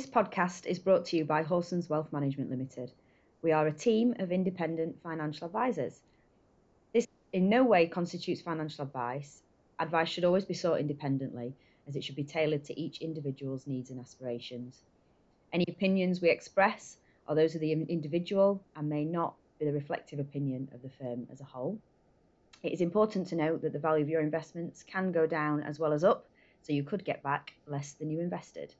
[0.00, 2.90] This podcast is brought to you by Horson's Wealth Management Limited.
[3.42, 6.00] We are a team of independent financial advisors.
[6.94, 9.42] This in no way constitutes financial advice.
[9.78, 11.52] Advice should always be sought independently,
[11.86, 14.80] as it should be tailored to each individual's needs and aspirations.
[15.52, 16.96] Any opinions we express
[17.28, 21.26] are those of the individual and may not be the reflective opinion of the firm
[21.30, 21.78] as a whole.
[22.62, 25.78] It is important to note that the value of your investments can go down as
[25.78, 26.26] well as up,
[26.62, 28.74] so you could get back less than you invested.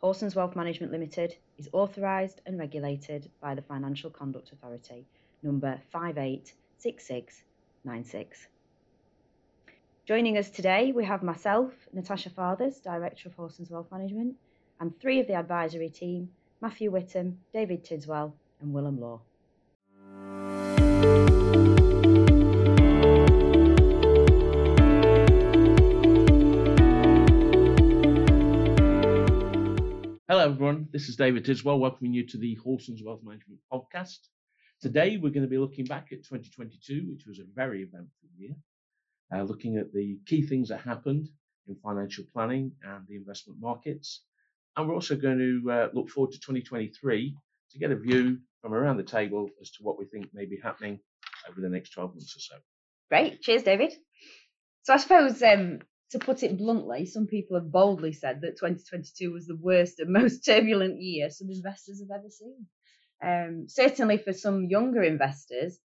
[0.00, 5.04] Horson's Wealth Management Limited is authorised and regulated by the Financial Conduct Authority,
[5.42, 8.46] number 586696.
[10.06, 14.36] Joining us today, we have myself, Natasha Fathers, Director of Horson's Wealth Management,
[14.80, 16.30] and three of the advisory team
[16.62, 18.32] Matthew Whittam, David Tidswell,
[18.62, 19.20] and Willem Law.
[31.00, 34.18] This is David Tidswell, welcoming you to the Horson's Wealth Management podcast.
[34.82, 38.54] Today, we're going to be looking back at 2022, which was a very eventful year,
[39.34, 41.30] uh, looking at the key things that happened
[41.66, 44.24] in financial planning and the investment markets.
[44.76, 47.34] And we're also going to uh, look forward to 2023
[47.70, 50.60] to get a view from around the table as to what we think may be
[50.62, 51.00] happening
[51.48, 52.56] over the next 12 months or so.
[53.08, 53.40] Great.
[53.40, 53.94] Cheers, David.
[54.82, 55.78] So I suppose um,
[56.10, 60.12] to put it bluntly, some people have boldly said that 2022 was the worst and
[60.12, 62.66] most turbulent year some investors have ever seen.
[63.22, 65.78] Um, certainly for some younger investors,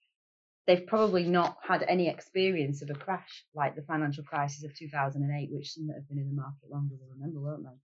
[0.65, 5.49] they've probably not had any experience of a crash like the financial crisis of 2008,
[5.51, 7.77] which some that have been in the market longer will remember, won't they?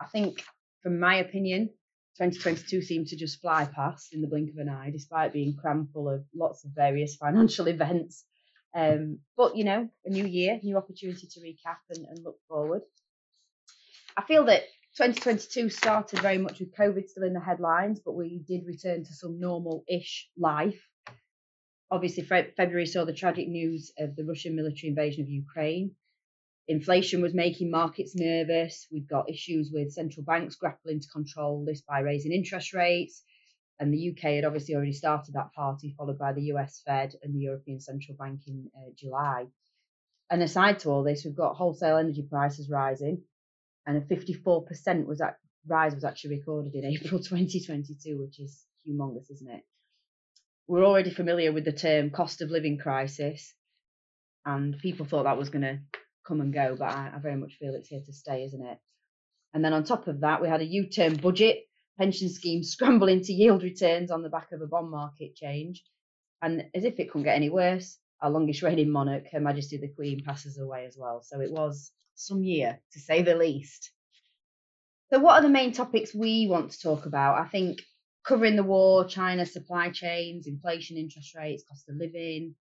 [0.00, 0.44] I think,
[0.82, 1.70] from my opinion,
[2.18, 5.88] 2022 seemed to just fly past in the blink of an eye, despite being crammed
[5.92, 8.24] full of lots of various financial events
[8.74, 12.82] um, but you know, a new year, new opportunity to recap and, and look forward.
[14.16, 14.62] I feel that
[14.96, 19.12] 2022 started very much with COVID still in the headlines, but we did return to
[19.12, 20.80] some normal-ish life.
[21.90, 25.92] Obviously, February saw the tragic news of the Russian military invasion of Ukraine.
[26.66, 28.86] Inflation was making markets nervous.
[28.90, 33.22] We've got issues with central banks grappling to control this by raising interest rates
[33.80, 37.34] and the UK had obviously already started that party, followed by the US Fed and
[37.34, 39.46] the European Central Bank in uh, July.
[40.30, 43.22] And aside to all this, we've got wholesale energy prices rising,
[43.86, 49.30] and a 54% was that rise was actually recorded in April 2022, which is humongous,
[49.30, 49.62] isn't it?
[50.66, 53.54] We're already familiar with the term cost of living crisis,
[54.46, 55.78] and people thought that was going to
[56.26, 58.78] come and go, but I, I very much feel it's here to stay, isn't it?
[59.52, 61.58] And then on top of that, we had a U-turn budget
[61.98, 65.82] pension schemes scramble into yield returns on the back of a bond market change.
[66.42, 69.88] And as if it couldn't get any worse, our longest reigning monarch, Her Majesty the
[69.88, 71.22] Queen, passes away as well.
[71.22, 73.90] So it was some year, to say the least.
[75.12, 77.38] So, what are the main topics we want to talk about?
[77.38, 77.80] I think
[78.24, 82.54] covering the war, China supply chains, inflation, interest rates, cost of living,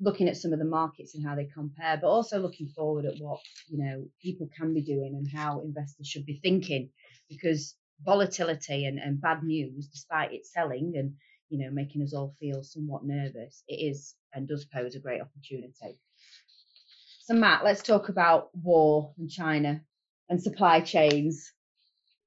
[0.00, 3.18] looking at some of the markets and how they compare, but also looking forward at
[3.18, 6.90] what you know people can be doing and how investors should be thinking,
[7.28, 7.74] because
[8.04, 11.14] volatility and, and bad news, despite it selling and
[11.48, 15.20] you know making us all feel somewhat nervous, it is and does pose a great
[15.20, 15.98] opportunity.
[17.20, 19.80] So Matt, let's talk about war and China
[20.28, 21.52] and supply chains.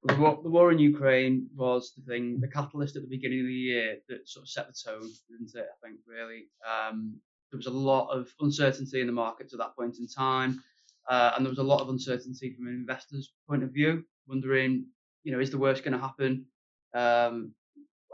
[0.04, 3.48] The war, the war in Ukraine was the thing, the catalyst at the beginning of
[3.48, 5.66] the year that sort of set the tone, didn't it?
[5.66, 6.46] I think really.
[6.66, 7.20] Um,
[7.52, 10.62] there was a lot of uncertainty in the markets at that point in time,
[11.10, 14.86] uh, and there was a lot of uncertainty from an investor's point of view, wondering
[15.26, 16.46] you know, is the worst going to happen?
[16.94, 17.52] Um,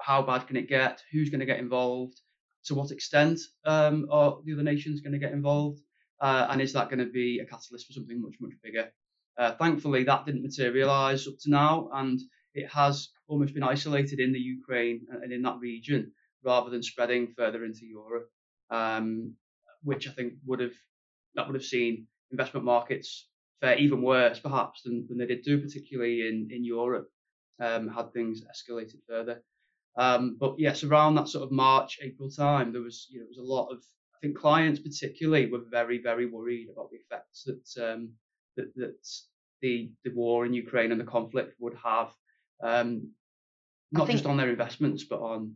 [0.01, 1.03] how bad can it get?
[1.11, 2.19] Who's going to get involved?
[2.65, 5.79] To what extent um, are the other nations going to get involved?
[6.19, 8.89] Uh, and is that going to be a catalyst for something much, much bigger?
[9.37, 12.19] Uh, thankfully, that didn't materialize up to now, and
[12.53, 16.11] it has almost been isolated in the Ukraine and in that region
[16.43, 18.29] rather than spreading further into Europe,
[18.69, 19.33] um,
[19.83, 20.73] which I think would have
[21.35, 23.27] that would have seen investment markets
[23.61, 27.09] fare even worse, perhaps, than, than they did do, particularly in, in Europe,
[27.59, 29.41] um, had things escalated further.
[29.97, 33.29] Um, but yes, around that sort of March, April time, there was, you know, there
[33.29, 33.79] was a lot of,
[34.15, 38.09] I think clients particularly were very, very worried about the effects that, um,
[38.57, 39.07] that, that
[39.61, 42.09] the, the war in Ukraine and the conflict would have,
[42.63, 43.09] um,
[43.91, 44.17] not think...
[44.17, 45.53] just on their investments, but on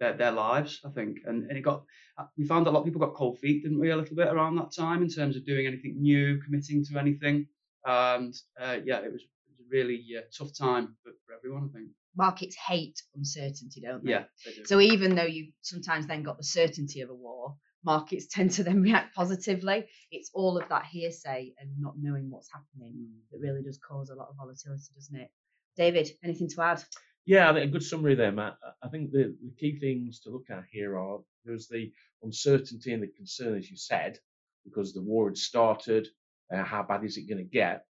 [0.00, 1.18] their, their lives, I think.
[1.24, 1.84] And, and it got,
[2.16, 4.28] uh, we found a lot of people got cold feet, didn't we, a little bit
[4.28, 7.46] around that time in terms of doing anything new, committing to anything.
[7.84, 11.70] And uh, yeah, it was, it was a really uh, tough time for, for everyone,
[11.70, 11.90] I think.
[12.16, 14.10] Markets hate uncertainty, don't they?
[14.12, 14.24] Yeah.
[14.44, 14.64] They do.
[14.64, 18.64] So even though you sometimes then got the certainty of a war, markets tend to
[18.64, 19.86] then react positively.
[20.10, 24.14] It's all of that hearsay and not knowing what's happening that really does cause a
[24.14, 25.30] lot of volatility, doesn't it?
[25.76, 26.82] David, anything to add?
[27.28, 28.56] Yeah, a good summary there, Matt.
[28.82, 31.92] I think the, the key things to look at here are there's the
[32.22, 34.18] uncertainty and the concern, as you said,
[34.64, 36.08] because the war had started.
[36.50, 37.84] Uh, how bad is it going to get?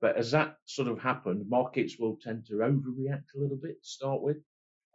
[0.00, 3.88] But as that sort of happened, markets will tend to overreact a little bit to
[3.88, 4.38] start with,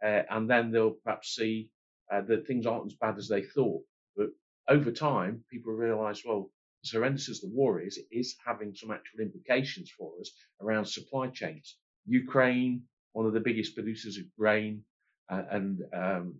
[0.04, 1.70] uh, and then they'll perhaps see
[2.12, 3.82] uh, that things aren't as bad as they thought.
[4.14, 4.28] But
[4.68, 6.50] over time, people realise, well,
[6.84, 10.84] as horrendous as the war is, it is having some actual implications for us around
[10.84, 11.78] supply chains.
[12.04, 12.82] Ukraine,
[13.16, 14.82] one of the biggest producers of grain
[15.30, 16.34] uh, and um,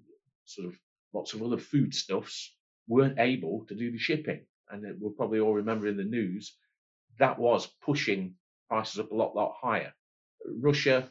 [0.45, 0.79] sort of
[1.15, 2.55] lots of other foodstuffs,
[2.87, 4.43] weren't able to do the shipping.
[4.69, 6.55] And we'll probably all remember in the news
[7.19, 8.35] that was pushing
[8.69, 9.95] prices up a lot, lot higher.
[10.61, 11.09] Russia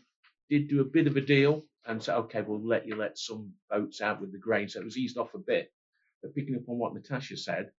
[0.51, 3.51] did do a bit of a deal and said, okay, we'll let you let some
[3.71, 4.69] boats out with the grain.
[4.69, 5.71] So it was eased off a bit.
[6.21, 7.71] But picking up on what Natasha said,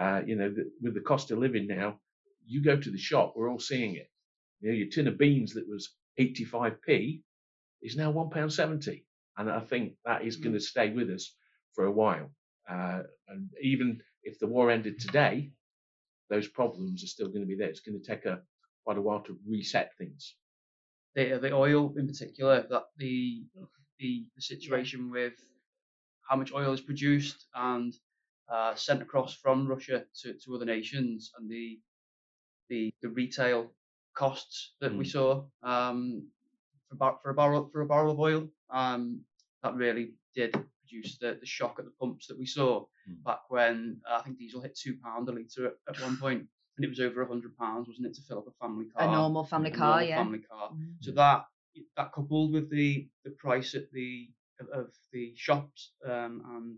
[0.00, 2.00] uh, you know, the, with the cost of living now,
[2.46, 4.10] you go to the shop, we're all seeing it.
[4.60, 7.20] You know, your tin of beans that was 85p
[7.84, 9.04] is now £1.70.
[9.36, 10.44] And I think that is mm.
[10.44, 11.34] going to stay with us
[11.74, 12.30] for a while.
[12.68, 15.50] Uh, and even if the war ended today,
[16.30, 17.68] those problems are still going to be there.
[17.68, 18.40] It's going to take a
[18.84, 20.34] quite a while to reset things.
[21.14, 23.44] The, the oil in particular, that the
[24.00, 25.34] the, the situation with
[26.28, 27.94] how much oil is produced and
[28.48, 31.78] uh, sent across from Russia to, to other nations, and the
[32.70, 33.72] the, the retail
[34.14, 34.98] costs that mm.
[34.98, 36.26] we saw um,
[36.98, 39.20] for, for a barrel for a barrel of oil, um,
[39.62, 43.24] that really did produce the, the shock at the pumps that we saw mm.
[43.24, 46.46] back when uh, I think diesel hit two pound a litre at, at one point
[46.76, 49.08] and it was over a hundred pounds, wasn't it, to fill up a family car?
[49.08, 50.16] A normal family a car, normal yeah.
[50.18, 50.70] Family car.
[50.70, 50.90] Mm-hmm.
[51.00, 51.44] So that
[51.96, 54.28] that coupled with the the price at the
[54.72, 56.76] of the shops um, and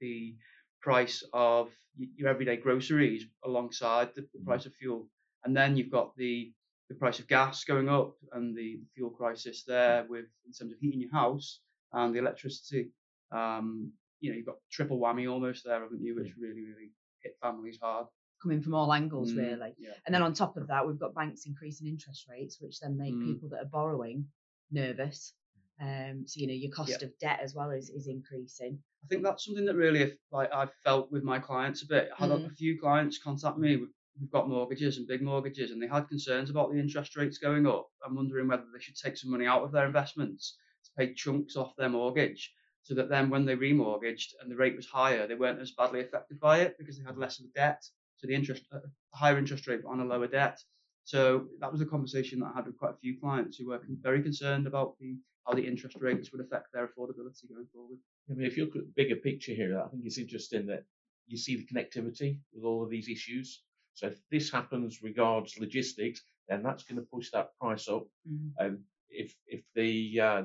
[0.00, 0.34] the
[0.82, 5.08] price of your everyday groceries alongside the, the, price of fuel,
[5.44, 6.52] and then you've got the
[6.88, 10.78] the price of gas going up and the fuel crisis there with in terms of
[10.80, 11.60] heating your house
[11.92, 12.90] and the electricity.
[13.32, 16.14] Um, you know, you've got triple whammy almost there, haven't you?
[16.14, 16.92] Which really, really
[17.22, 18.06] hit families hard
[18.44, 19.90] coming from all angles mm, really yeah.
[20.04, 23.14] and then on top of that we've got banks increasing interest rates which then make
[23.14, 23.26] mm.
[23.26, 24.26] people that are borrowing
[24.70, 25.32] nervous
[25.80, 27.06] um, so you know your cost yeah.
[27.06, 30.52] of debt as well is, is increasing i think that's something that really if like
[30.52, 32.46] i've felt with my clients a bit i had mm.
[32.46, 33.88] a few clients contact me with
[34.18, 37.66] who've got mortgages and big mortgages and they had concerns about the interest rates going
[37.66, 41.14] up and wondering whether they should take some money out of their investments to pay
[41.14, 42.52] chunks off their mortgage
[42.82, 46.00] so that then when they remortgaged and the rate was higher they weren't as badly
[46.00, 47.82] affected by it because they had less of a debt
[48.24, 50.58] so the interest, uh, a higher interest rate on a lower debt.
[51.04, 53.80] So that was a conversation that I had with quite a few clients who were
[54.00, 57.98] very concerned about the how the interest rates would affect their affordability going forward.
[58.30, 60.84] I mean, if you look at the bigger picture here, I think it's interesting that
[61.26, 63.60] you see the connectivity with all of these issues.
[63.94, 68.06] So if this happens regards logistics, then that's going to push that price up.
[68.28, 68.64] Mm-hmm.
[68.64, 70.42] And if if the uh,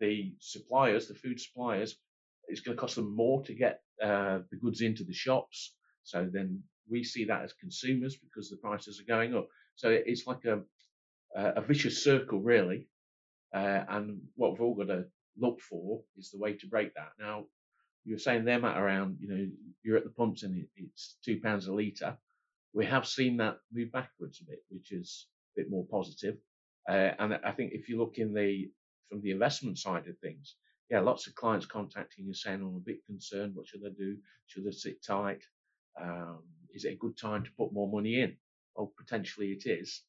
[0.00, 1.96] the suppliers, the food suppliers,
[2.46, 5.74] it's going to cost them more to get uh, the goods into the shops.
[6.04, 9.48] So then we see that as consumers because the prices are going up.
[9.76, 10.60] So it's like a
[11.34, 12.88] a vicious circle really,
[13.54, 15.04] uh, and what we've all got to
[15.38, 17.12] look for is the way to break that.
[17.18, 17.44] Now,
[18.04, 19.46] you were saying them at around, you know,
[19.82, 22.16] you're at the pumps and it's two pounds a litre.
[22.72, 25.26] We have seen that move backwards a bit, which is
[25.56, 26.36] a bit more positive.
[26.88, 28.70] Uh, and I think if you look in the
[29.08, 30.56] from the investment side of things,
[30.90, 33.54] yeah, lots of clients contacting you saying, "I'm a bit concerned.
[33.54, 34.16] What should I do?
[34.46, 35.42] Should I sit tight?
[36.00, 36.42] Um,
[36.74, 38.36] is it a good time to put more money in?
[38.74, 40.02] Well, potentially it is,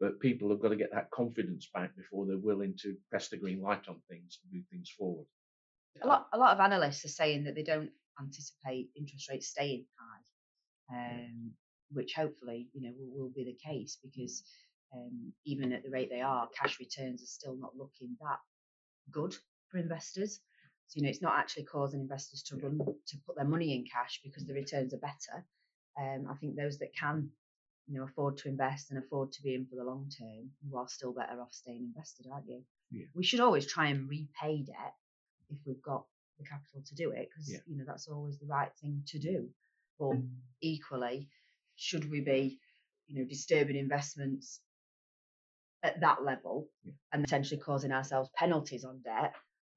[0.00, 3.36] but people have got to get that confidence back before they're willing to press the
[3.36, 5.26] green light on things and move things forward.
[6.02, 9.86] A lot, a lot of analysts are saying that they don't anticipate interest rates staying
[9.98, 11.52] high, um,
[11.92, 14.42] which hopefully you know will, will be the case because
[14.94, 18.38] um, even at the rate they are, cash returns are still not looking that
[19.10, 19.34] good
[19.70, 20.40] for investors.
[20.88, 23.84] So, you know, it's not actually causing investors to run to put their money in
[23.90, 25.46] cash because the returns are better.
[25.98, 27.30] Um, I think those that can,
[27.86, 30.76] you know, afford to invest and afford to be in for the long term, you
[30.76, 32.62] are still better off staying invested, aren't you?
[32.90, 33.06] Yeah.
[33.14, 34.94] We should always try and repay debt
[35.48, 36.04] if we've got
[36.38, 37.58] the capital to do it, because yeah.
[37.66, 39.48] you know that's always the right thing to do.
[39.98, 40.16] But
[40.60, 41.28] equally,
[41.82, 42.58] should we be,
[43.08, 44.60] you know, disturbing investments
[45.82, 46.92] at that level yeah.
[47.12, 49.34] and potentially causing ourselves penalties on debt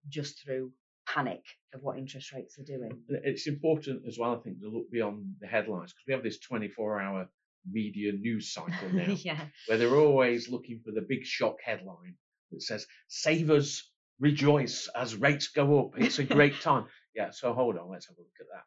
[0.08, 0.72] just through
[1.08, 1.44] panic
[1.74, 2.92] of what interest rates are doing.
[3.10, 6.40] It's important as well, I think, to look beyond the headlines because we have this
[6.40, 7.30] 24 hour
[7.70, 9.46] media news cycle now yeah.
[9.68, 12.16] where they're always looking for the big shock headline
[12.52, 15.92] that says, Savers rejoice as rates go up.
[15.98, 16.86] It's a great time.
[17.16, 18.64] yeah, so hold on, let's have a look at that.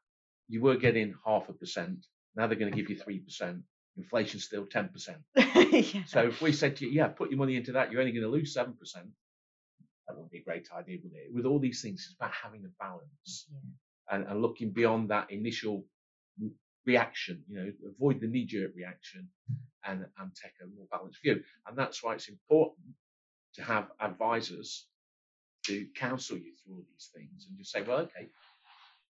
[0.48, 2.04] you were getting half a percent.
[2.38, 3.58] Now they're going to give you three percent.
[3.98, 5.18] Inflation's still ten percent.
[5.36, 6.04] yeah.
[6.06, 8.22] So if we said to you, yeah, put your money into that, you're only going
[8.24, 9.08] to lose seven percent.
[10.06, 11.34] That wouldn't be a great idea, would it?
[11.34, 14.16] With all these things, it's about having a balance Yeah.
[14.16, 15.84] and, and looking beyond that initial
[16.86, 17.42] reaction.
[17.48, 19.28] You know, avoid the knee-jerk reaction
[19.84, 21.42] and and take a more balanced view.
[21.66, 22.86] And that's why it's important
[23.54, 24.86] to have advisors
[25.66, 28.28] to counsel you through all these things and just say, well, okay,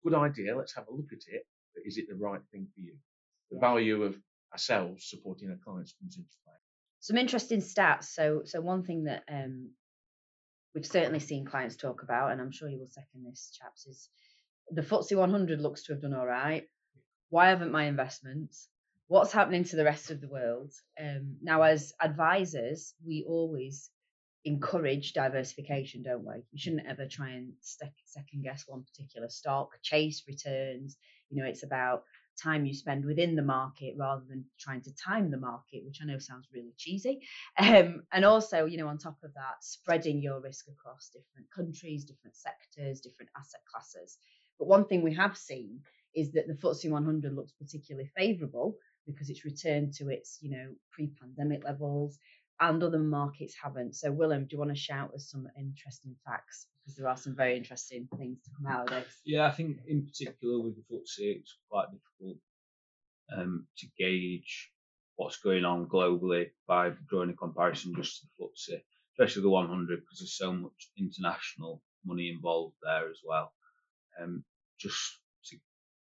[0.05, 0.57] good idea.
[0.57, 1.45] Let's have a look at it.
[1.75, 2.95] But is it the right thing for you?
[3.51, 4.17] The value of
[4.53, 6.55] ourselves supporting our clients comes into play.
[7.01, 8.05] some interesting stats.
[8.05, 9.71] So, so one thing that um,
[10.75, 14.09] we've certainly seen clients talk about, and I'm sure you will second this, chaps, is
[14.71, 16.65] the FTSE 100 looks to have done all right.
[17.31, 18.69] Why haven't my investments?
[19.09, 20.73] What's happening to the rest of the world?
[21.01, 23.91] Um, now, as advisors, we always
[24.45, 26.35] encourage diversification, don't we?
[26.53, 30.97] You shouldn't ever try and second guess one particular stock, chase returns.
[31.31, 32.05] You know, it's about
[32.43, 36.07] time you spend within the market rather than trying to time the market, which I
[36.07, 37.21] know sounds really cheesy.
[37.59, 42.05] Um, and also, you know, on top of that, spreading your risk across different countries,
[42.05, 44.19] different sectors, different asset classes.
[44.59, 45.81] But one thing we have seen
[46.15, 48.77] is that the FTSE 100 looks particularly favourable
[49.07, 52.19] because it's returned to its, you know, pre-pandemic levels,
[52.61, 53.95] and other markets haven't.
[53.95, 56.67] So, Willem, do you want to shout us some interesting facts?
[56.87, 59.21] Because there are some very interesting things to come out of this.
[59.25, 62.39] Yeah, I think in particular with the FTSE, it's quite difficult
[63.37, 64.71] um, to gauge
[65.17, 68.81] what's going on globally by drawing a comparison just to the FTSE,
[69.13, 73.53] especially the 100, because there's so much international money involved there as well.
[74.23, 74.45] Um,
[74.79, 75.57] just to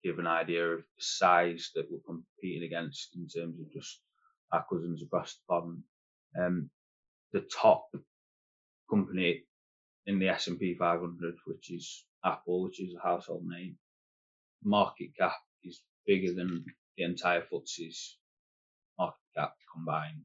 [0.03, 4.01] give an idea of the size that we're competing against in terms of just
[4.51, 5.83] our cousins across the pond.
[6.37, 6.69] Um,
[7.31, 7.87] the top
[8.89, 9.43] company
[10.07, 13.77] in the S&P 500, which is Apple, which is a household name,
[14.63, 16.65] market cap is bigger than
[16.97, 18.17] the entire FTSE's
[18.97, 20.23] market cap combined.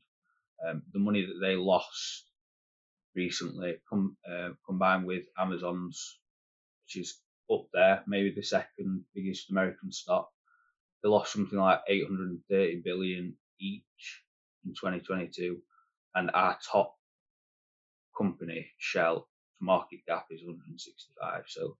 [0.66, 2.26] Um, the money that they lost
[3.14, 6.18] recently, com- uh, combined with Amazon's,
[6.84, 7.18] which is
[7.52, 10.30] up there, maybe the second biggest American stock,
[11.02, 14.22] they lost something like 830 billion each
[14.64, 15.58] in 2022,
[16.14, 16.94] and our top
[18.16, 19.26] company, Shell,
[19.60, 21.44] market cap is 165.
[21.48, 21.76] So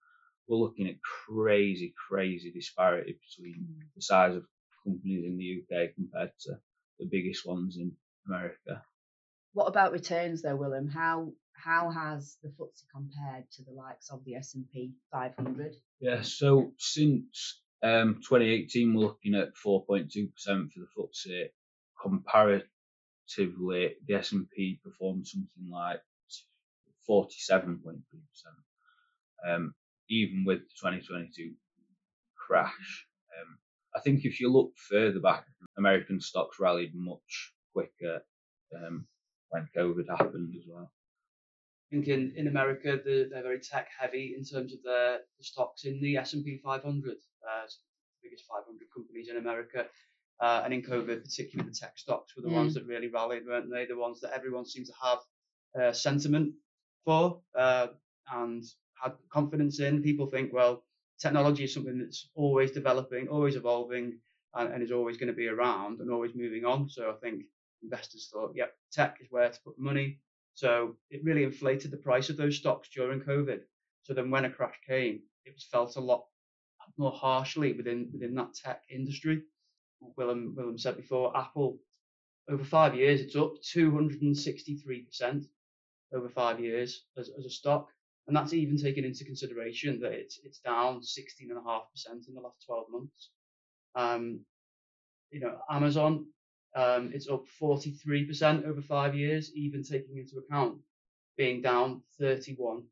[0.49, 4.45] we're looking at crazy, crazy disparity between the size of
[4.85, 6.55] companies in the UK compared to
[6.99, 7.93] the biggest ones in
[8.27, 8.83] America.
[9.53, 10.89] What about returns, though, Willem?
[10.89, 15.75] How how has the FTSE compared to the likes of the S and P 500?
[16.01, 20.31] Yeah, so since um, 2018, we're looking at 4.2%
[20.73, 21.49] for the FTSE.
[22.01, 26.01] Comparatively, the S&P performed something like
[27.11, 28.03] 47.3%.
[29.47, 29.75] Um,
[30.09, 31.53] even with the 2022
[32.37, 33.07] crash.
[33.41, 33.59] Um,
[33.95, 35.45] I think if you look further back,
[35.79, 38.21] American stocks rallied much quicker
[38.77, 39.07] um,
[39.51, 40.91] when COVID happened as well.
[41.91, 45.45] I think in, in America they're, they're very tech heavy in terms of their the
[45.45, 47.17] stocks in the S&P 500, uh, the
[48.23, 49.87] biggest 500 companies in America.
[50.41, 53.71] Uh, and in COVID, particularly the tech stocks were the ones that really rallied, weren't
[53.71, 53.85] they?
[53.85, 55.19] The ones that everyone seemed to have
[55.79, 56.55] uh, sentiment
[57.05, 57.89] for uh,
[58.33, 58.65] and
[59.03, 60.03] had confidence in.
[60.03, 60.85] People think, well,
[61.21, 64.19] technology is something that's always developing, always evolving,
[64.55, 66.89] and, and is always going to be around and always moving on.
[66.89, 67.45] So I think
[67.83, 70.19] investors thought, yep, tech is where to put money.
[70.55, 73.61] So it really inflated the price of those stocks during COVID.
[74.03, 76.25] So then when a crash came, it was felt a lot
[76.99, 79.43] more harshly within within that tech industry.
[80.17, 81.79] Willem Willem said before, Apple
[82.49, 85.45] over five years it's up 263%
[86.13, 87.89] over five years as, as a stock.
[88.27, 91.49] And that's even taking into consideration that it's it's down 16.5%
[92.29, 93.31] in the last 12 months.
[93.95, 94.41] Um,
[95.31, 96.27] you know, Amazon,
[96.77, 100.79] um, it's up 43% over five years, even taking into account
[101.37, 102.83] being down 31%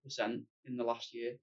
[0.64, 1.34] in the last year.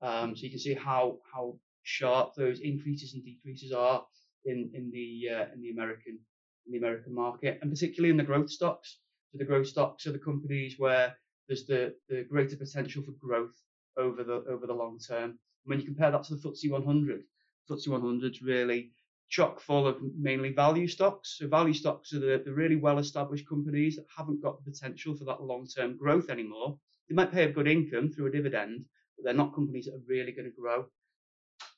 [0.00, 4.04] Um, so you can see how how sharp those increases and decreases are
[4.44, 6.18] in in the uh, in the American
[6.66, 8.98] in the American market, and particularly in the growth stocks.
[9.30, 11.16] So the growth stocks are the companies where
[11.48, 13.54] there's the, the greater potential for growth
[13.96, 15.38] over the over the long term.
[15.64, 17.22] When you compare that to the FTSE 100,
[17.70, 18.90] FTSE 100 is really
[19.28, 21.38] chock full of mainly value stocks.
[21.38, 25.14] So value stocks are the, the really well established companies that haven't got the potential
[25.16, 26.78] for that long term growth anymore.
[27.08, 28.84] They might pay a good income through a dividend,
[29.16, 30.86] but they're not companies that are really going to grow.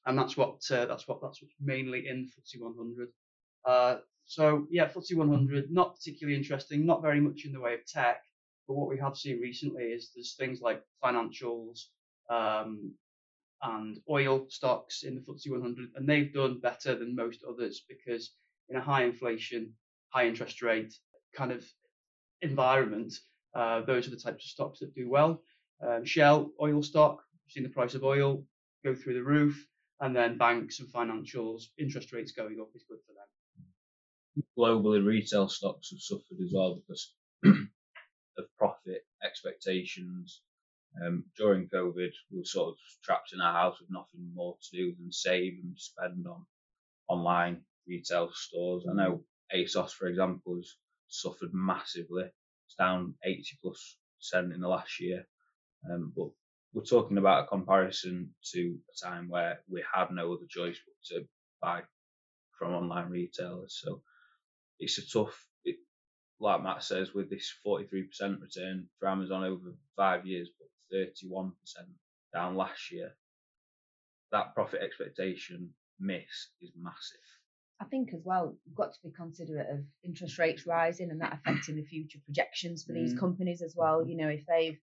[0.06, 3.08] And that's what uh, that's what that's what's mainly in FTSE 100.
[3.64, 7.86] Uh, so yeah, FTSE 100 not particularly interesting, not very much in the way of
[7.86, 8.22] tech.
[8.66, 11.86] But what we have seen recently is there's things like financials,
[12.30, 12.94] um,
[13.62, 18.32] and oil stocks in the FTSE 100, and they've done better than most others because
[18.68, 19.72] in a high inflation,
[20.10, 20.94] high interest rate
[21.34, 21.64] kind of
[22.42, 23.14] environment,
[23.54, 25.42] uh, those are the types of stocks that do well.
[25.80, 28.44] Um, Shell oil stock, seen the price of oil
[28.84, 29.66] go through the roof,
[30.00, 34.44] and then banks and financials, interest rates going up is good for them.
[34.58, 37.14] globally retail stocks have suffered as well because
[38.38, 40.42] of profit expectations.
[41.04, 44.76] Um, during COVID, we were sort of trapped in our house with nothing more to
[44.76, 46.46] do than save and spend on
[47.08, 48.84] online retail stores.
[48.88, 49.24] I know
[49.54, 50.76] ASOS, for example, has
[51.08, 52.24] suffered massively.
[52.66, 55.26] It's down 80 plus percent in the last year.
[55.90, 56.28] Um, but
[56.72, 61.16] we're talking about a comparison to a time where we had no other choice but
[61.16, 61.26] to
[61.60, 61.82] buy
[62.58, 63.80] from online retailers.
[63.82, 64.02] So
[64.78, 65.46] it's a tough,
[66.44, 71.52] like Matt says, with this 43% return for Amazon over five years, but 31%
[72.32, 73.12] down last year.
[74.30, 77.18] That profit expectation miss is massive.
[77.80, 81.34] I think as well, you've got to be considerate of interest rates rising and that
[81.34, 83.18] affecting the future projections for these Mm.
[83.18, 84.06] companies as well.
[84.06, 84.78] You know, if they've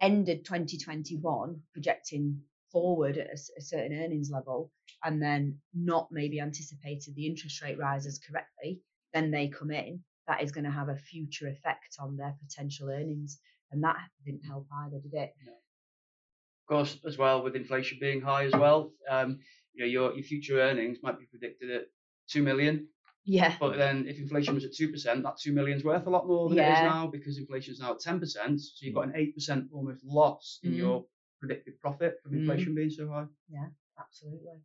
[0.00, 4.70] ended 2021 projecting forward at a certain earnings level
[5.04, 8.80] and then not maybe anticipated the interest rate rises correctly,
[9.12, 12.88] then they come in, that is going to have a future effect on their potential
[12.88, 13.40] earnings.
[13.72, 15.34] And that didn't help either, did it?
[15.46, 19.38] Of course, as well with inflation being high as well, um,
[19.74, 21.82] you know your your future earnings might be predicted at
[22.28, 22.86] two million,
[23.24, 23.54] Yeah.
[23.58, 26.48] but then if inflation was at two percent, that two million's worth a lot more
[26.48, 28.60] than it is now because inflation is now at ten percent.
[28.60, 30.76] So you've got an eight percent almost loss in Mm.
[30.78, 31.04] your
[31.40, 32.38] predicted profit from Mm.
[32.40, 33.26] inflation being so high.
[33.48, 33.68] Yeah,
[33.98, 34.58] absolutely.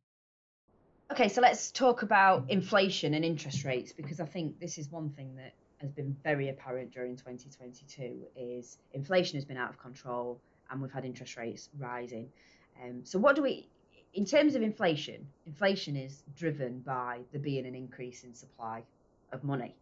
[1.12, 5.12] Okay, so let's talk about inflation and interest rates because I think this is one
[5.12, 10.40] thing that has been very apparent during 2022 is inflation has been out of control
[10.72, 12.28] and we've had interest rates rising.
[12.84, 13.70] Um, so what do we
[14.16, 18.82] in terms of inflation, inflation is driven by there being an increase in supply
[19.32, 19.76] of money.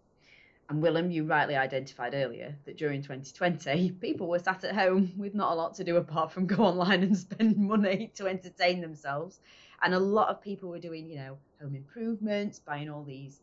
[0.70, 5.36] And Willem, you rightly identified earlier that during 2020, people were sat at home with
[5.36, 9.39] not a lot to do apart from go online and spend money to entertain themselves.
[9.84, 13.41] And a lot of people were doing, you know, home improvements, buying all these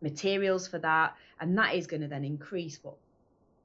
[0.00, 1.14] materials for that.
[1.38, 2.94] And that is going to then increase what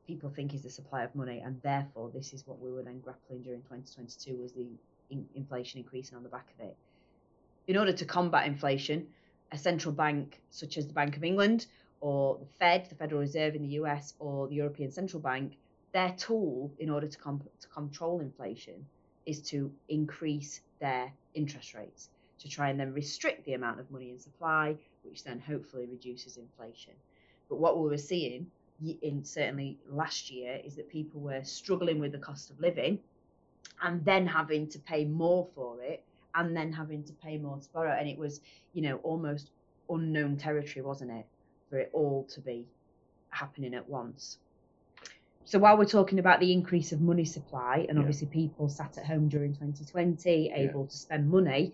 [0.05, 1.41] people think is the supply of money.
[1.43, 4.67] And therefore, this is what we were then grappling during 2022 was the
[5.09, 6.75] in- inflation increasing on the back of it.
[7.67, 9.07] In order to combat inflation,
[9.51, 11.67] a central bank such as the Bank of England
[12.01, 15.53] or the Fed, the Federal Reserve in the US, or the European Central Bank,
[15.93, 18.85] their tool in order to, comp- to control inflation
[19.25, 22.09] is to increase their interest rates
[22.39, 26.37] to try and then restrict the amount of money in supply, which then hopefully reduces
[26.37, 26.93] inflation.
[27.49, 28.47] But what we were seeing
[29.01, 32.99] in certainly last year is that people were struggling with the cost of living
[33.81, 36.03] and then having to pay more for it
[36.35, 37.91] and then having to pay more to borrow.
[37.91, 38.41] And it was,
[38.73, 39.49] you know, almost
[39.89, 41.25] unknown territory, wasn't it?
[41.69, 42.65] For it all to be
[43.29, 44.37] happening at once.
[45.47, 48.01] So while we're talking about the increase of money supply, and Yeah.
[48.01, 51.73] obviously people sat at home during 2020, able to spend money,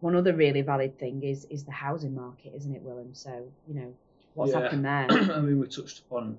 [0.00, 3.14] one other really valid thing is is the housing market, isn't it, Willem?
[3.14, 3.94] So you know
[4.34, 4.60] what's Yeah.
[4.60, 5.06] happened there.
[5.38, 6.38] I mean, we touched upon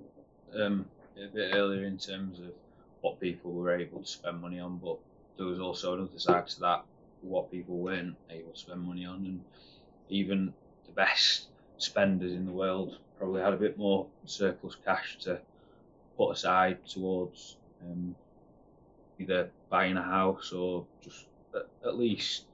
[0.53, 2.53] um, a bit earlier in terms of
[3.01, 4.99] what people were able to spend money on, but
[5.35, 6.85] there was also another side to that,
[7.21, 9.43] what people weren't able to spend money on, and
[10.09, 10.53] even
[10.85, 11.47] the best
[11.79, 15.41] spenders in the world probably had a bit more surplus cash to
[16.17, 18.15] put aside towards um,
[19.19, 21.25] either buying a house or just
[21.55, 22.45] at, at least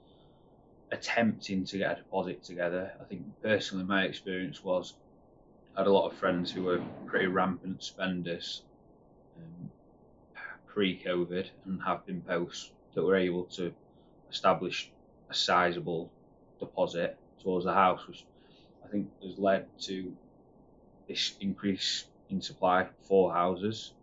[0.91, 2.91] attempting to get a deposit together.
[2.99, 4.93] I think personally, my experience was
[5.75, 8.61] I had a lot of friends who were pretty rampant spenders
[9.37, 9.71] um,
[10.67, 13.73] pre-COVID and have been post that were able to
[14.29, 14.91] establish
[15.29, 16.11] a sizable
[16.59, 18.23] deposit towards the house, which
[18.85, 20.15] I think has led to
[21.07, 23.93] this increase in supply for houses.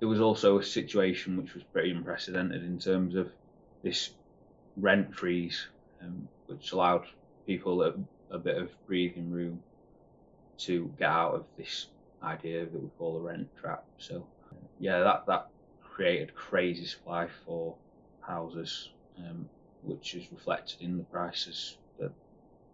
[0.00, 3.30] There was also a situation which was pretty unprecedented in terms of
[3.82, 4.10] this
[4.76, 5.66] rent freeze,
[6.02, 7.06] um, which allowed
[7.46, 7.94] people a,
[8.30, 9.62] a bit of breathing room
[10.58, 11.86] to get out of this
[12.22, 13.84] idea that we call the rent trap.
[13.98, 14.26] So,
[14.78, 15.48] yeah, that that
[15.82, 17.74] created crazy supply for
[18.20, 19.48] houses, um,
[19.82, 22.12] which is reflected in the prices that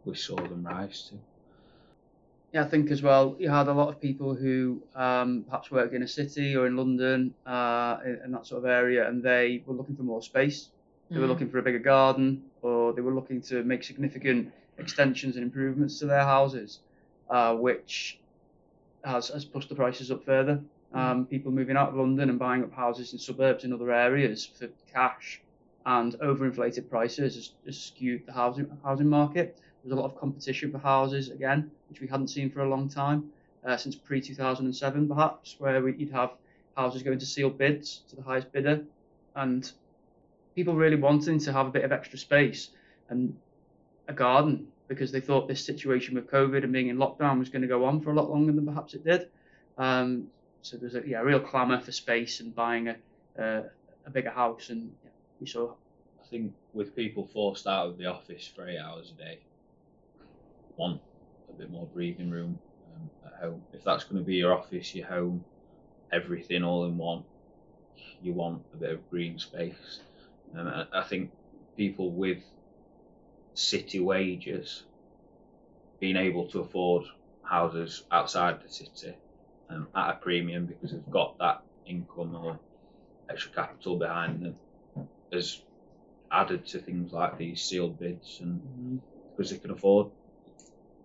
[0.04, 1.14] we saw them rise to.
[2.52, 5.92] Yeah, I think as well, you had a lot of people who um, perhaps worked
[5.94, 9.96] in a city or in London uh, that sort of area, and they were looking
[9.96, 10.70] for more space.
[11.10, 11.28] They were Mm.
[11.28, 15.98] looking for a bigger garden, or they were looking to make significant extensions and improvements
[15.98, 16.80] to their houses,
[17.28, 18.22] uh, which
[19.04, 20.62] has, has pushed the prices up further.
[20.94, 24.46] Um, people moving out of London and buying up houses in suburbs in other areas
[24.46, 25.42] for cash
[25.84, 29.60] and overinflated prices has, has skewed the housing housing market.
[29.88, 32.90] There's a lot of competition for houses again, which we hadn't seen for a long
[32.90, 33.30] time,
[33.64, 36.32] uh, since pre 2007 perhaps, where we, you'd have
[36.76, 38.84] houses going to sealed bids to the highest bidder,
[39.34, 39.72] and
[40.54, 42.68] people really wanting to have a bit of extra space
[43.08, 43.34] and
[44.08, 47.62] a garden because they thought this situation with COVID and being in lockdown was going
[47.62, 49.28] to go on for a lot longer than perhaps it did.
[49.78, 50.26] Um,
[50.60, 52.96] so there's a yeah, real clamour for space and buying a,
[53.38, 53.62] uh,
[54.04, 55.72] a bigger house, and yeah, we saw.
[56.22, 59.38] I think with people forced out of the office for eight hours a day,
[60.78, 61.02] want
[61.50, 62.60] a bit more breathing room
[62.94, 63.64] um, at home.
[63.72, 65.44] If that's going to be your office, your home,
[66.12, 67.24] everything all in one,
[68.20, 70.00] you want a bit of green space.
[70.54, 71.32] And I, I think
[71.76, 72.44] people with
[73.54, 74.84] city wages
[76.00, 77.04] being able to afford
[77.42, 79.16] houses outside the city
[79.70, 82.60] um, at a premium because they've got that income or
[83.30, 84.60] extra capital behind them
[85.32, 85.62] has
[86.32, 89.00] added to things like these sealed bids and
[89.36, 90.10] because they can afford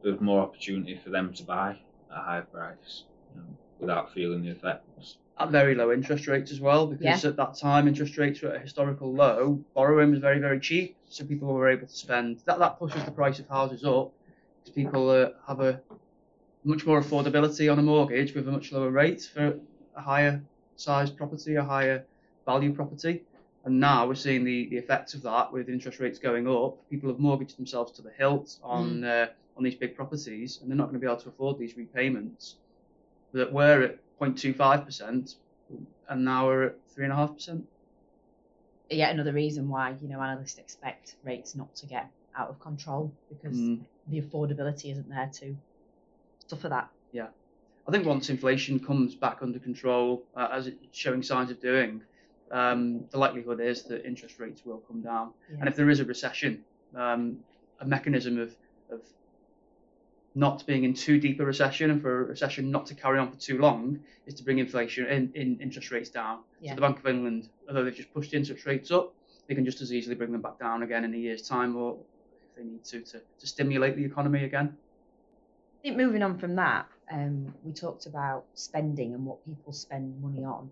[0.03, 1.71] there's more opportunity for them to buy
[2.11, 3.03] at a higher price
[3.35, 5.17] um, without feeling the effects.
[5.39, 7.29] At very low interest rates as well, because Yeah.
[7.29, 9.63] at that time interest rates were at a historical low.
[9.73, 12.41] Borrowing was very, very cheap, so people were able to spend.
[12.45, 14.13] That that pushes the price of houses up
[14.63, 15.81] because people uh, have a
[16.63, 19.59] much more affordability on a mortgage with a much lower rate for
[19.95, 20.43] a higher
[20.75, 22.05] sized property, a higher
[22.45, 23.25] value property.
[23.65, 26.77] And now we're seeing the, the effects of that with interest rates going up.
[26.89, 30.77] People have mortgaged themselves to the hilt on uh, on these big properties, and they're
[30.77, 32.55] not going to be able to afford these repayments
[33.33, 35.35] that were at 0.25%
[36.09, 37.61] and now we're at 3.5%.
[38.89, 43.11] Yet another reason why you know analysts expect rates not to get out of control
[43.29, 43.79] because Mm.
[44.07, 45.55] the affordability isn't there to
[46.47, 46.89] suffer that.
[47.11, 47.27] Yeah.
[47.87, 52.01] I think once inflation comes back under control, uh, as it's showing signs of doing,
[52.53, 55.33] um, the likelihood is that interest rates will come down.
[55.59, 56.63] And if there is a recession,
[56.95, 57.39] um,
[57.79, 58.55] a mechanism of,
[58.91, 59.01] of
[60.35, 63.31] not being in too deep a recession and for a recession not to carry on
[63.31, 66.39] for too long is to bring inflation in, in interest rates down.
[66.61, 66.71] Yeah.
[66.71, 69.13] So the Bank of England, although they've just pushed interest rates up,
[69.47, 71.97] they can just as easily bring them back down again in a year's time or
[72.43, 74.77] if they need to to, to stimulate the economy again.
[75.79, 80.21] I think moving on from that, um, we talked about spending and what people spend
[80.21, 80.71] money on.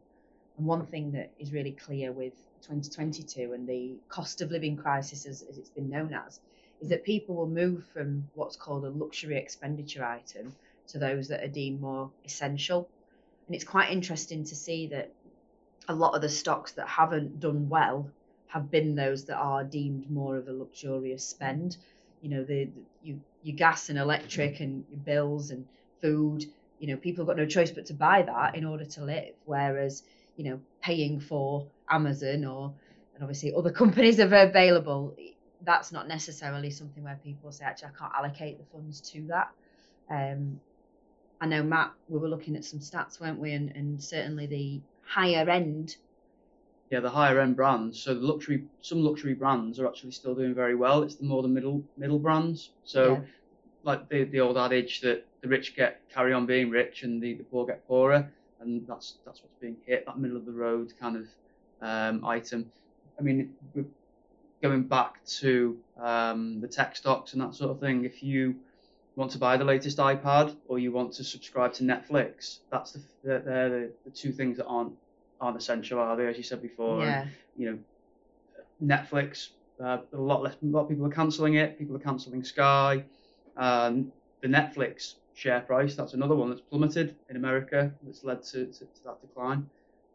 [0.61, 5.25] And one thing that is really clear with 2022 and the cost of living crisis,
[5.25, 6.39] as, as it's been known as,
[6.79, 10.55] is that people will move from what's called a luxury expenditure item
[10.89, 12.87] to those that are deemed more essential.
[13.47, 15.09] And it's quite interesting to see that
[15.89, 18.07] a lot of the stocks that haven't done well
[18.45, 21.75] have been those that are deemed more of a luxurious spend.
[22.21, 25.65] You know, the, the you, your gas and electric and your bills and
[26.03, 26.45] food.
[26.77, 29.33] You know, people have got no choice but to buy that in order to live.
[29.45, 30.03] Whereas,
[30.35, 32.73] you know, paying for Amazon or
[33.13, 35.15] and obviously other companies are available.
[35.63, 39.49] That's not necessarily something where people say, actually, I can't allocate the funds to that.
[40.09, 40.59] Um,
[41.39, 43.53] I know, Matt, we were looking at some stats, weren't we?
[43.53, 45.95] And, and certainly the higher end.
[46.89, 48.01] Yeah, the higher end brands.
[48.01, 51.03] So the luxury, some luxury brands are actually still doing very well.
[51.03, 52.71] It's the more the middle middle brands.
[52.83, 53.21] So Yeah.
[53.83, 57.35] like the the old adage that the rich get carry on being rich and the,
[57.35, 58.31] the poor get poorer,
[58.61, 60.05] and that's that's what's being hit.
[60.05, 61.27] That middle of the road kind of
[61.81, 62.71] um, item.
[63.19, 63.53] I mean,
[64.61, 68.05] going back to um, the tech stocks and that sort of thing.
[68.05, 68.55] If you
[69.15, 73.01] want to buy the latest iPad or you want to subscribe to Netflix, that's the
[73.23, 74.93] they're, the, the two things that aren't
[75.39, 76.27] aren't essential, are they?
[76.27, 77.01] As you said before.
[77.01, 77.25] And, Yeah.
[77.57, 79.49] you know, Netflix.
[79.83, 80.53] Uh, a lot less.
[80.61, 81.77] A lot of people are cancelling it.
[81.79, 83.03] People are cancelling Sky.
[83.57, 85.95] Um, the Netflix share price.
[85.95, 87.91] That's another one that's plummeted in America.
[88.03, 89.67] That's led to, to, to that decline.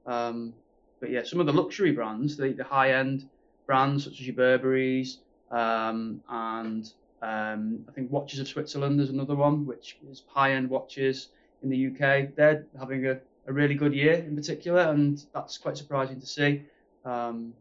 [0.07, 0.55] Um,
[1.01, 3.29] but yeah, some of the luxury brands, the, the high end
[3.67, 5.19] brands such as your Burberry's,
[5.51, 6.89] um, and
[7.23, 11.31] um, I think Watches of Switzerland is another one, which is high end watches
[11.63, 12.35] in the UK.
[12.37, 16.63] They're having a, a really good year in particular, and that's quite surprising to see
[17.05, 17.53] um,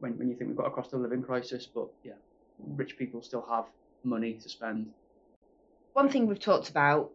[0.00, 1.66] when, when you think we've got a cost of living crisis.
[1.66, 2.12] But yeah,
[2.58, 3.66] rich people still have
[4.02, 4.86] money to spend.
[5.92, 7.10] One thing we've talked about,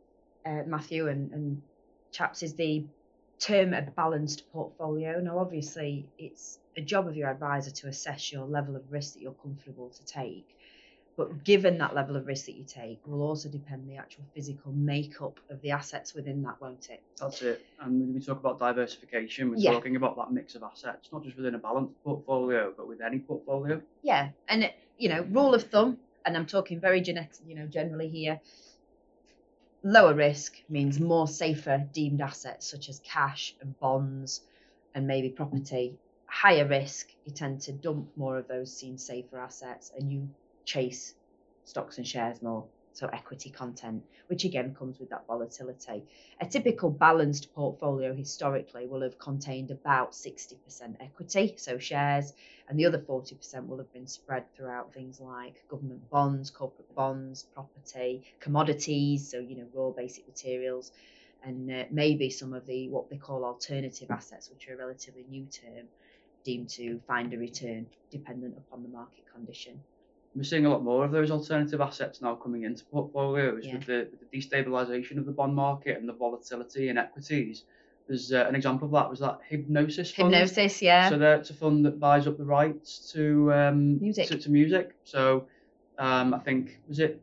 [0.46, 1.62] uh, Matthew and, and
[2.12, 2.86] chaps, is the
[3.40, 5.20] term a balanced portfolio.
[5.20, 9.22] Now, obviously, it's a job of your advisor to assess your level of risk that
[9.22, 10.48] you're comfortable to take.
[11.18, 14.72] But given that level of risk that you take, will also depend the actual physical
[14.72, 17.02] makeup of the assets within that, won't it?
[17.20, 17.66] That's it.
[17.80, 19.72] And when we talk about diversification, we're Yeah.
[19.72, 23.20] talking about that mix of assets, not just within a balanced portfolio, but with any
[23.20, 23.82] portfolio.
[24.04, 28.10] Yeah, and you know, rule of thumb, and I'm talking very genetic, you know, generally
[28.10, 28.40] here.
[29.90, 34.42] Lower risk means more safer deemed assets such as cash and bonds
[34.94, 35.98] and maybe property.
[36.26, 40.28] Higher risk, you tend to dump more of those seen safer assets and you
[40.66, 41.16] chase
[41.64, 42.66] stocks and shares more
[42.98, 46.04] so equity content, which again comes with that volatility.
[46.42, 52.34] A typical balanced portfolio historically will have contained about 60% equity, so shares,
[52.68, 57.44] and the other 40% will have been spread throughout things like government bonds, corporate bonds,
[57.44, 60.92] property, commodities, so you know raw basic materials,
[61.44, 65.24] and uh, maybe some of the what they call alternative assets, which are a relatively
[65.30, 65.86] new term,
[66.44, 69.84] deemed to find a return dependent upon the market condition
[70.38, 73.74] we're seeing a lot more of those alternative assets now coming into portfolios Yeah.
[73.76, 77.64] with, the, with the destabilization of the bond market and the volatility in equities.
[78.08, 80.34] There's uh, an example of that was that Hipgnosis fund.
[80.34, 81.10] Hipgnosis, yeah.
[81.10, 84.28] So that's a fund that buys up the rights to um, Music.
[84.28, 84.96] To, to music.
[85.04, 85.48] So
[85.98, 87.22] um, I think was it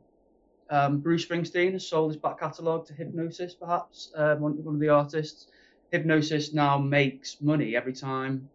[0.71, 4.81] um, Bruce Springsteen has sold his back catalogue to Hipgnosis, perhaps um, one, one of
[4.81, 5.47] the artists.
[5.93, 8.49] Hipgnosis now makes money every time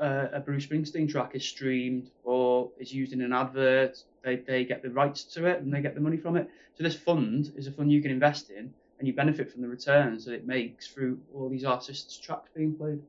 [0.00, 2.39] uh, a Bruce Springsteen track is streamed or
[2.80, 3.96] is used in an advert.
[4.24, 6.48] They, they get the rights to it and they get the money from it.
[6.74, 9.68] So this fund is a fund you can invest in and you benefit from the
[9.68, 13.00] returns that it makes through all these artists' tracks being played.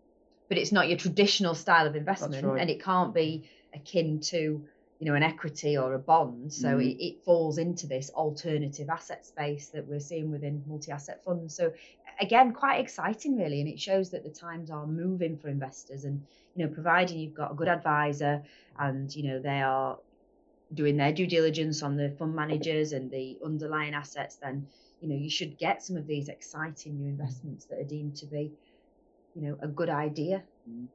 [0.50, 2.62] but it's not your traditional style of investment right.
[2.62, 4.66] and it can't be akin to
[5.00, 6.86] you know an equity or a bond so Mhm.
[6.92, 11.72] it, it falls into this alternative asset space that we're seeing within multi-asset funds so
[12.22, 16.28] again quite exciting really and it shows that the times are moving for investors and
[16.56, 18.44] you know providing you've got a good advisor
[18.78, 20.00] and you know they are
[20.74, 24.68] doing their due diligence on the fund managers and the underlying assets then
[25.00, 28.28] you know you should get some of these exciting new investments that are deemed to
[28.28, 28.54] be
[29.34, 30.90] you know a good idea Mm.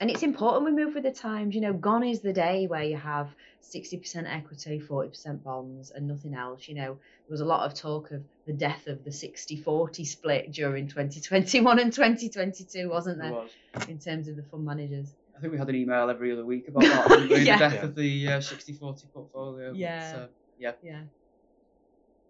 [0.00, 2.82] And it's important we move with the times you know gone is the day where
[2.84, 3.28] you have
[3.62, 8.10] 60% equity 40% bonds and nothing else you know there was a lot of talk
[8.10, 13.88] of the death of the 60-40 split during 2021 and 2022 wasn't There there was.
[13.88, 16.68] in terms of the fund managers I think we had an email every other week
[16.68, 17.26] about that.
[17.30, 17.36] Yeah.
[17.36, 17.84] The death Yeah.
[17.84, 19.68] of the uh, 60-40 portfolio.
[19.72, 20.12] But, Yeah.
[20.16, 20.26] uh,
[20.58, 21.02] yeah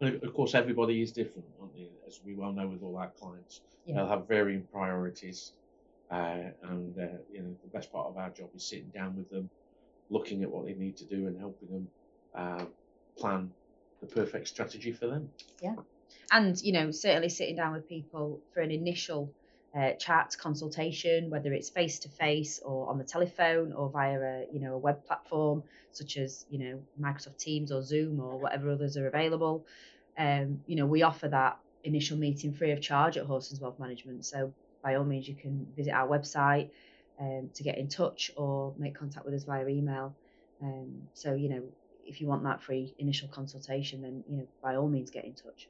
[0.01, 1.89] But of course, everybody is different, aren't they?
[2.07, 3.95] As we well know with all our clients, Yeah.
[3.95, 5.53] they'll have varying priorities,
[6.11, 9.29] uh, and uh, you know the best part of our job is sitting down with
[9.31, 9.51] them,
[10.11, 11.89] looking at what they need to do, and helping them
[12.37, 12.65] uh,
[13.19, 13.51] plan
[14.01, 15.31] the perfect strategy for them.
[15.61, 15.77] Yeah,
[16.31, 19.33] and you know certainly sitting down with people for an initial
[19.77, 24.47] uh, chat consultation whether it's face to face or on the telephone or via a
[24.51, 28.71] you know a web platform such as you know microsoft teams or zoom or whatever
[28.71, 29.67] others are available
[30.19, 34.25] um, you know we offer that initial meeting free of charge at Horson's Wealth Management
[34.25, 36.71] so by all means you can visit our website
[37.21, 40.15] um, to get in touch or make contact with us via email.
[40.63, 41.63] Um, so you know
[42.05, 45.35] if you want that free initial consultation then you know by all means get in
[45.35, 45.69] touch.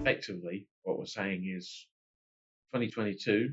[0.00, 1.86] Effectively, what we're saying is,
[2.74, 3.50] 2022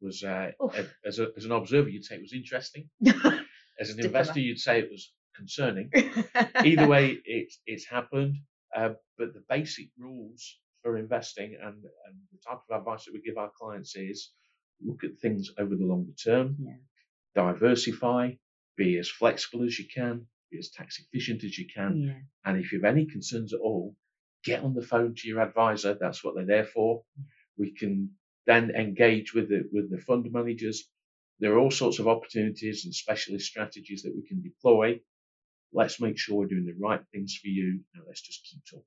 [0.00, 2.88] was, uh, a- as, a, as an observer, you'd say it was interesting.
[3.80, 5.90] As an investor, you'd say it was concerning.
[6.64, 8.36] either way, it's it's happened.
[8.76, 13.20] Uh, but the basic rules for investing and, and the type of advice that we
[13.20, 14.30] give our clients is
[14.84, 16.76] look at things over the longer term, Yeah.
[17.34, 18.32] diversify,
[18.76, 22.14] be as flexible as you can, be as tax efficient as you can, yeah.
[22.44, 23.94] and if you have any concerns at all,
[24.44, 25.94] get on the phone to your advisor.
[26.00, 27.02] That's what they're there for.
[27.58, 28.10] We can
[28.46, 30.88] then engage with the with the fund managers.
[31.40, 35.00] There are all sorts of opportunities and specialist strategies that we can deploy.
[35.72, 38.84] Let's make sure we're doing the right things for you, and let's just keep talking.